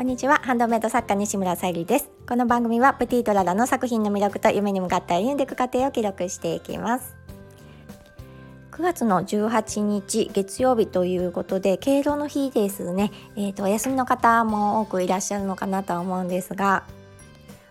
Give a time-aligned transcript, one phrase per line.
[0.00, 0.40] こんにちは。
[0.42, 2.10] ハンドメイド作家西村さゆりです。
[2.26, 7.14] この番組はプティートララの作品の魅力と夢に向かって歩んでいく過程を記録していきます。
[8.72, 13.12] 9月の18日月曜日ということで敬老の日ですね。
[13.36, 16.84] えっ、ー、とお休みの方も多くいらっしゃるのかなとは思うんですが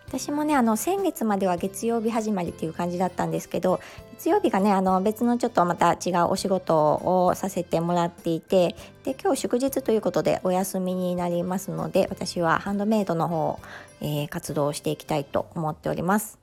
[0.09, 3.79] 私もねあの先月までは月曜日始まりっていう感じだったんですけど
[4.13, 13.59] 月曜日がねあの別のちょっとまた違うお仕事をさせてもらっていてで今日祝日ということでお休みになりますので私はハンドメイドの方、
[14.01, 16.39] えー、活動をしていきたいと思っております。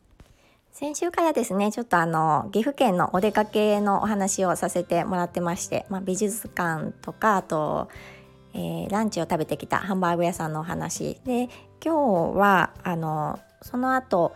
[0.70, 7.88] 先週からですねちょっとあの岐阜県のお出かけのお話をさせてもらってまして、まあ、美術館とかあと、
[8.52, 11.48] えー、ランチを食べてきたハンバーグ屋さんのお話で
[11.82, 14.34] 今日はあのその後、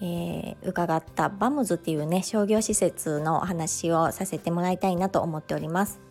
[0.00, 6.07] えー、伺ったバムズっていうね商業施設のお話をさせてもらいたいなと思っております。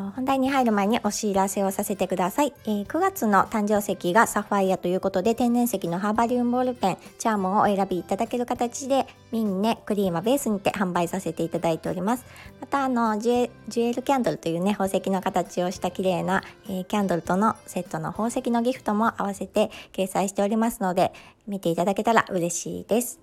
[0.00, 12.24] 本題に入る前にお知らせをさせてください、えー、9月の誕生石がサファイアということで天然石のハーバリウムボールペンチャーモンをお選びいただける形でミンネクリーマベースにて販売させていただいております。
[12.60, 13.48] またあのジュ
[13.88, 21.12] エルキャンドルというね宝石の形をした綺麗な、えー、キャンドルとのセットの宝石のギフトも合わせて掲載しておりますので
[21.46, 23.20] 見ていただけたら嬉しいです。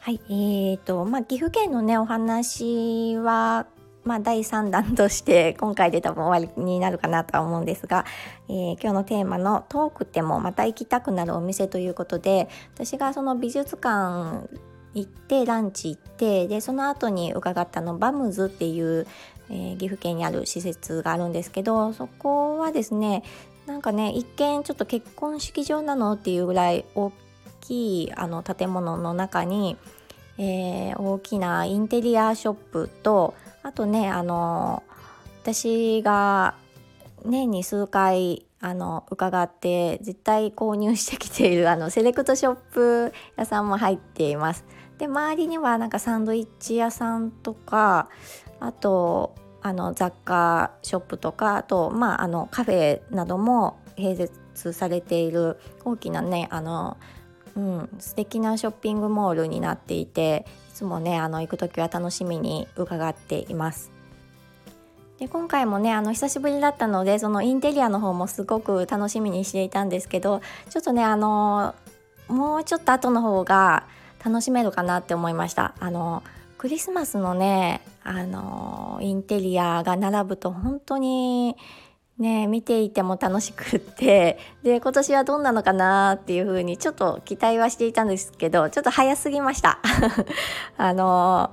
[0.00, 3.66] はい、えーとまあ、岐阜県のねお話は
[4.06, 8.06] まあ、第3弾として今回で多分終わりになるかなとは思うんですが、
[8.48, 14.48] えー、今日のテーマの「遠くてもまた行きたくなるお店」ということで私がその美術館
[14.94, 19.06] 行ってランチ行ってでその後に伺ったのバムズっていう、
[19.50, 23.24] えー、岐阜県にある施設があるんですけどそこはですね
[23.66, 27.12] なんかね一見ちょっと結婚式場なのっていうぐらい大
[27.60, 29.76] きいあの建物の中に、
[30.38, 33.34] えー、大きなインテリアショップと
[33.66, 34.84] あとねあの
[35.42, 36.54] 私が
[37.24, 44.64] 年に数回あの伺って絶対購入してきているあのセレクトショップ屋さんも入っています。
[44.98, 48.08] で周りにはなんかサンドイッチ屋さんとか
[48.60, 56.98] あとあの雑貨ショップとかあと、まあ、あのカフェなども併設されている大きなねあの、
[57.56, 63.90] うん、素敵なショッピングモールになっていていつもねあの行く時は楽しみに伺っています。
[65.18, 71.74] で今回もねあの久しぶりだったのでそのインテリアの方もすごく楽しみにしていたんですけどちょっとねあの
[72.28, 73.86] もうちょっと後の方が
[74.22, 76.22] 楽しめるかなって思いましたあの
[76.58, 81.56] クリスマスのねあのインテリアが並ぶと本当に
[82.18, 89.78] ね見ていても楽しくって で今年はどんなのかなっていう風にちょっと期待はしていたんですけどちょっと早すぎました
[90.78, 91.52] あの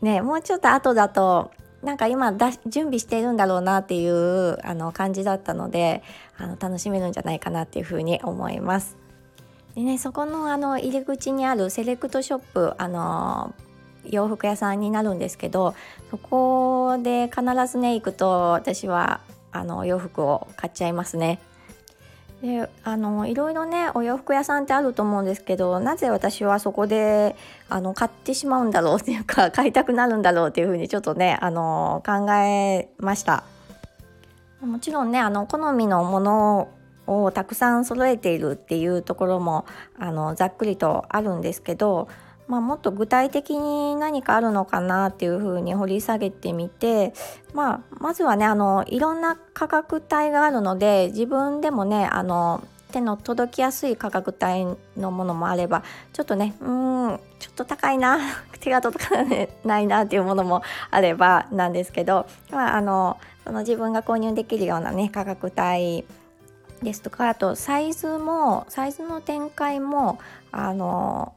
[0.00, 1.50] ねもうちょっと後だと
[1.82, 6.02] なんか今だ準備してるんだろうなっていうあの感じだったので
[6.36, 8.96] あの楽しめるんじゃないかなっていう風に思います。
[9.74, 13.54] でねそこのあの入り口にあるセレクトショップあの
[14.04, 15.74] 洋服屋さんになるんですけど
[16.10, 19.20] そこで必ずね行くと私は
[19.52, 21.40] あのお洋服を買っちゃいますね。
[22.42, 27.34] であのいろいろねお洋服屋さんってあると思うんですけどなぜ私はそこで
[27.68, 33.42] あの買ってしまうんだろうっていうか 買いたくなるんだろうっていうふうにちょっとねあの考えました
[34.60, 36.68] もちろんねあの好みのもの
[37.08, 39.64] をたくさん揃えているっていうところも
[39.98, 42.08] あのざっくりとあるんですけど
[42.48, 47.12] まあ、もっと具体的に何かあるのかなっていうふうに掘り下げてみて、
[47.54, 58.18] まあ、まずはねあのいろんな価格帯があるので自分でもねあの手の届きやすい価格帯のものもあればちょっとねうんちょっと高いな
[58.60, 59.16] 手が届か
[59.64, 66.04] ないなっていうものもあればなんですけど、まあ、あのその自分が購入できるようなね価格帯
[66.82, 70.18] ですとかあとサイズもサイズの展開も
[70.50, 71.34] あの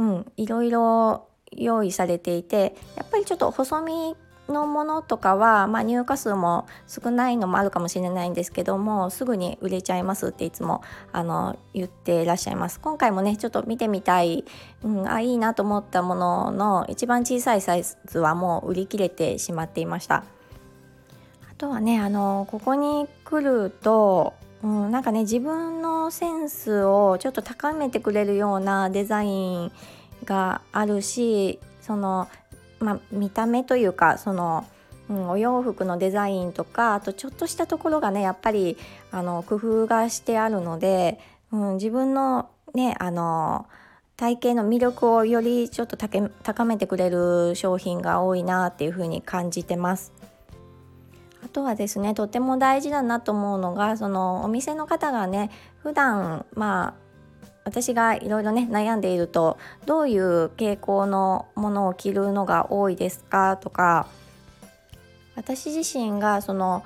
[0.00, 4.16] うん、いろいろ用意されていてやっぱりちょっと細身
[4.48, 10.82] のものとかは、まあ、入荷数も少ないのもあるかもしれないんですけどもすぐに売れちゃいますっていつも
[11.12, 12.80] あの言ってらっしゃいます。
[12.80, 14.44] 今回もねちょっと見てみたい、
[14.82, 20.24] うん、あいいなと思ったものの一番小さいサイズはもう売り切れてしまっていました。
[21.50, 24.32] あとはねあのここに来ると
[24.62, 29.72] うん、なんかね自分のセンスをちょっと高めてくれるようなデザイン
[30.24, 32.28] があるしその、
[32.78, 34.66] まあ、見た目というかその、
[35.08, 38.76] うん、お洋服のデザインとかあとちょっとしたところがねやっぱり
[39.10, 41.18] あの工夫がしてあるので、
[41.52, 43.66] うん、自分のねあの
[44.16, 50.12] 体型の魅力をよりちょっと高めてくれる商品が多いなっていうふうに感じてます。
[51.42, 55.50] あとはですねとても大事だなと思うのがそのお店の方がね
[55.82, 56.94] 普段まあ
[57.64, 64.06] 私がいろいろね悩んでいるとどういう傾向のものを着るのが多いですかとか
[65.36, 66.84] 私自身がその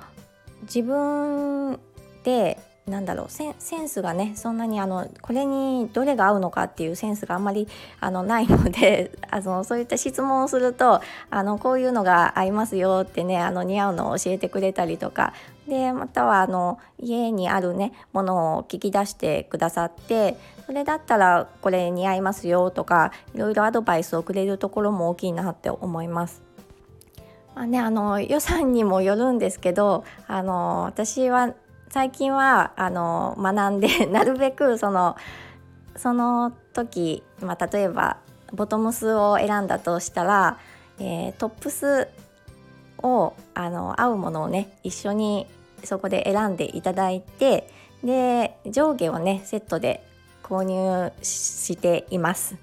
[0.63, 1.79] 自分
[2.23, 2.57] で
[2.87, 7.67] なんだろうセンスがねそんなにあのこれにどれが合うのかっていうセンスがあんまり
[7.99, 11.01] あのないので あのそういった質問をすると
[11.31, 15.33] あのこういうのが合いますよってねあの似合うのを教えてくれたりとか
[15.67, 20.37] でまたはあの家にあるねものを聞き出してくださって
[20.67, 26.43] それだったらこれ似合いますよとかいろいろアドバイスをくれるところも大きいなって思います。
[27.55, 31.53] まあね、あの予算にもよるんですけどあの私は
[31.95, 35.15] 最近はあの学んで なるべくその
[35.95, 38.17] その時、まあ、例えば
[38.51, 40.57] ボトムスを選んだとしたら、
[40.99, 42.09] えー、トップス
[43.01, 45.47] をあの合うものをね一緒に
[45.85, 47.69] そこで選んでいただいて
[48.03, 50.05] で上下をねセットで
[50.43, 52.57] 購入しています。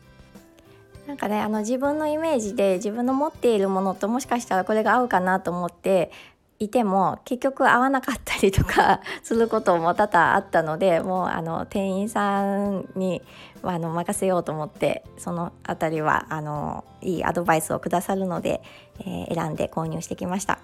[1.06, 6.12] なんかねあの自分のイメージで自分の持っているものともしかしたらこれが合うかなと思って
[6.58, 13.22] いても結局合わなかったりとか することも多々あったのでもうあの店員さんに
[13.62, 18.62] あの任せようと思ってその辺りはあのいいアドバイスをくださるので、
[19.00, 20.58] えー、選んで購入してきました。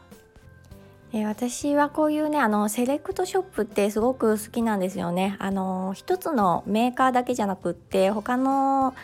[1.10, 5.36] え私はこういうねあのセレクトショップってすごく好きなんですよね。
[5.38, 8.94] あの一つのメーカーだけじゃなくって他の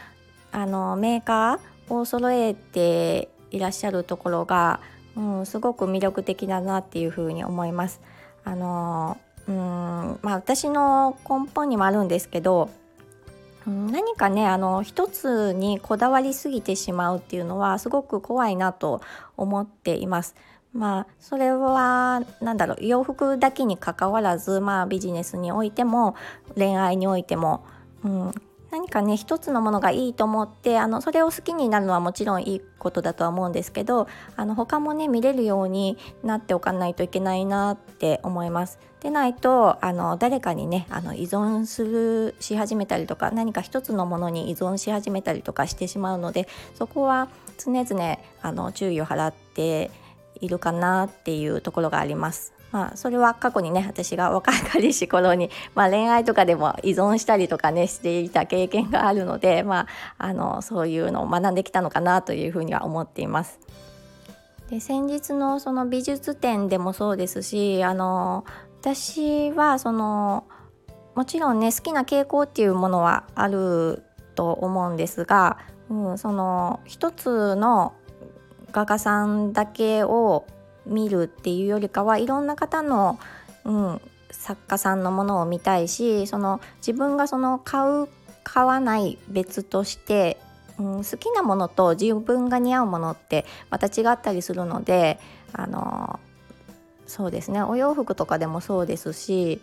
[0.53, 4.81] あのメーカーを揃えていらっしゃるところが
[5.17, 8.01] うん、すごく魅力的だなっていうふうに思います。
[8.45, 9.17] あの
[9.47, 9.55] うん
[10.23, 12.71] まあ、私の根本にもあるんですけど
[13.67, 19.01] 何かねあの一つにこだわりすぎてしまうっていうのはすごく怖いなと
[19.37, 20.35] 思っています。
[20.75, 26.15] まあそれは何だろう洋服だけにかかわらず、まあ、ビジネスにおいても
[26.57, 27.65] 恋愛においても、
[28.03, 28.35] うん、
[28.75, 38.81] 何かね一つのものがいいと思ってあのそれを好きになるのはもちろんいいことだとは思うんですけどあの他もね見れるようになっておかないといけないなって思います。
[39.01, 47.29] でないとあの誰かにねあの依存するし始めたりとか何か一つのものに依存し始めたりとかしてしまうのでそこは
[47.65, 49.93] 常々あの注意を払って
[50.41, 52.53] いるかなっていうところがあります。
[52.75, 59.87] まあ、それは過去にね私が若かりし頃に、まあ、恋愛とかでも依存したりとかねしていた経験があるので、まあ、
[60.19, 63.61] あのそういうのを学んできたのかなというふうには思っています。
[64.71, 68.45] で先日のその美術展でもそうですしあの
[68.81, 70.45] 私はその
[71.15, 74.03] もちろんね好きな傾向っていうものはある
[74.35, 75.59] と思うんですが、
[75.91, 77.95] うん、その一つの
[78.73, 80.45] 画家さんだけを
[80.87, 83.19] 見るっていうよりかはいろんな方の、
[83.65, 84.01] うん、
[84.31, 88.09] 作家さんのものを見たいしその自分がその買う
[88.43, 90.39] 買わない別として、
[90.79, 95.19] うん、好きなものと自分が似合うものってまた違ったりするので
[95.53, 96.21] あの
[97.07, 97.63] そうですね。
[97.63, 99.61] お洋服とかでもそうですし、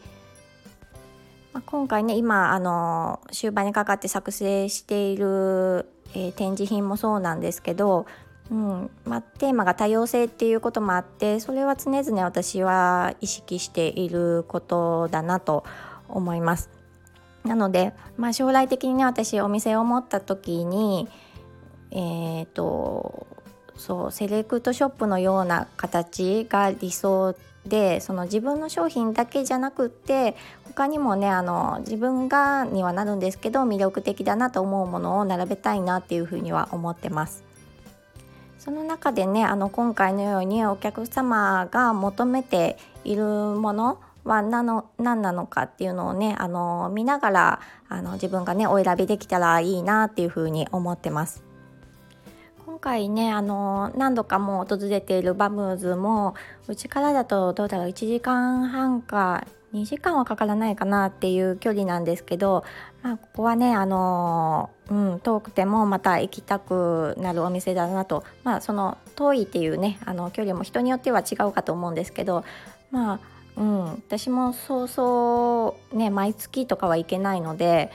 [1.53, 8.05] まあ、今回ね今あの終盤にかかって作成している、えー、展示品もそうなんですけど
[8.49, 15.63] うんまあ、テーマが多様性っていうこともあってそれは常々私は意識していることだなと
[16.09, 16.69] 思います。
[17.45, 21.07] なので、まあ、将来的にね私お店を持った時に
[21.91, 23.25] えっ、ー、と
[23.77, 37.50] そうセレクトショップのような形が理想でその自分の商品だけじゃなくって他にもねあの自分がにはなるんですけど魅力的だなと思うものを並べたいなっていうふうには思ってます。
[38.63, 51.43] その中でねあの今回のようにお客様が求めているものは何の何なのかっていうのをねあの見ながらあの自分がねお選びできたらいいなっていうふうに思ってます。
[52.63, 56.35] 今回ねあの何度かも訪れているバムーズも
[56.67, 62.63] うちからだとどうだろう1時間半か2時間はかからないかなっていう距離なんですけど、
[63.01, 72.43] まあ、ここはねあのうん、遠くてもまた行きたくなるお店だなと、まあ、その遠いっていうねあの距離も人によっては違うかと思うんですけど
[72.91, 73.19] まあ
[73.57, 77.91] うん、私もそうそうね毎月とかは行けないので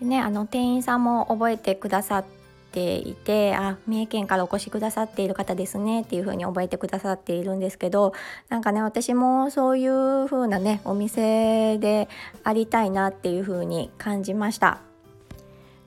[0.00, 2.37] で、ね、あの店員さんも覚えてくださって
[2.72, 8.12] ていてあ三重県からお越しくださっている方ですねっていう風に覚えてくださっているんですけど
[8.48, 12.08] なんかね私もそういう風なねお店で
[12.44, 14.80] ありたいなっていう風に感じました。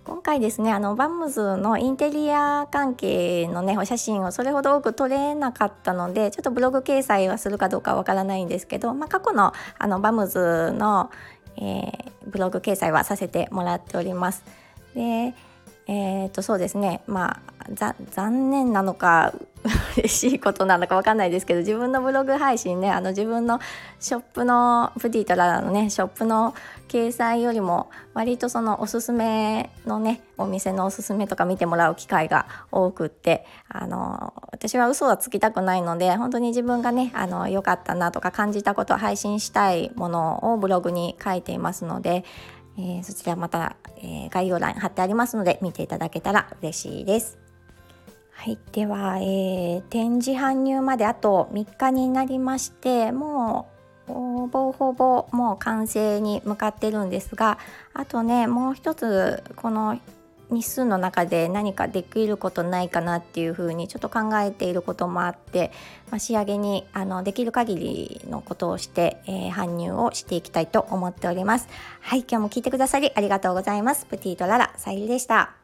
[0.03, 11.11] 今回ですねあのバムズのインテリア関係のねお写真をそれほど多く撮れなかったのでちょっとブログ掲載はするかどうかわからないんですけど、まあ、過去のあのバムズの、
[11.57, 14.43] えー、ブログ掲載はさせてもらっております。
[14.95, 15.35] で
[15.87, 17.01] えー、とそうですね。
[17.07, 17.51] まあ
[18.11, 19.33] 残念なのか
[19.97, 23.59] 嬉しいことなのか分かんないですけど自分のブログ配信ねあの自分の
[23.99, 26.55] ショップのプティとララのねショップの
[26.87, 42.25] 掲載よりも割とそのおすすめのねお店のおすすめとか見てもらう機会が多くってあの私は嘘はつきたくないので本当に自分がねあの良かったなとか感じたことを配信したいものをブログに書いていますので
[42.77, 47.37] えー、そちらまた、えー、概要欄貼ってありますので見ていただけたら嬉しいです。
[48.31, 53.69] はい、では、えー、展示搬入まであと3日になりましても
[54.07, 57.59] うほぼほぼもう完成に向かってるんですが
[57.93, 59.99] あとねもう一つこの
[60.51, 65.71] 日数の中で何かできることないかなっていうふうにちょっと考えていることもあって、
[66.11, 71.67] まあ、仕上げにあのできる限りのことをして、えー、搬入をしていきたいと思っております。
[72.01, 74.05] はい、今日も聞いてくださりありがとうございます。
[74.05, 75.55] プティートララ、さゆりでした。